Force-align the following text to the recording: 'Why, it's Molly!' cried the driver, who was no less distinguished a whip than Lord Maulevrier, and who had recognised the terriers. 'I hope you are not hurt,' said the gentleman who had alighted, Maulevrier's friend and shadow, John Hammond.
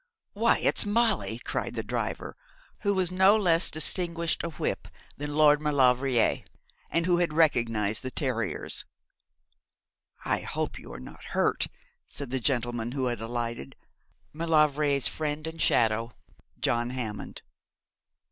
'Why, 0.33 0.57
it's 0.57 0.83
Molly!' 0.83 1.37
cried 1.45 1.75
the 1.75 1.83
driver, 1.83 2.35
who 2.79 2.95
was 2.95 3.11
no 3.11 3.37
less 3.37 3.69
distinguished 3.69 4.41
a 4.43 4.49
whip 4.49 4.87
than 5.17 5.35
Lord 5.35 5.61
Maulevrier, 5.61 6.43
and 6.89 7.05
who 7.05 7.17
had 7.17 7.31
recognised 7.33 8.01
the 8.01 8.09
terriers. 8.09 8.83
'I 10.25 10.39
hope 10.39 10.79
you 10.79 10.91
are 10.91 10.99
not 10.99 11.23
hurt,' 11.35 11.67
said 12.07 12.31
the 12.31 12.39
gentleman 12.39 12.93
who 12.93 13.05
had 13.05 13.21
alighted, 13.21 13.75
Maulevrier's 14.33 15.07
friend 15.07 15.45
and 15.45 15.61
shadow, 15.61 16.11
John 16.59 16.89
Hammond. 16.89 17.43